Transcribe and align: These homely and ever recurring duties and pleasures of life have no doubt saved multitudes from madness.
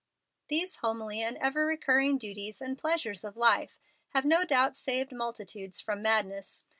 These 0.47 0.77
homely 0.77 1.21
and 1.21 1.37
ever 1.37 1.63
recurring 1.67 2.17
duties 2.17 2.59
and 2.59 2.75
pleasures 2.75 3.23
of 3.23 3.37
life 3.37 3.77
have 4.15 4.25
no 4.25 4.43
doubt 4.43 4.75
saved 4.75 5.11
multitudes 5.11 5.79
from 5.79 6.01
madness. 6.01 6.65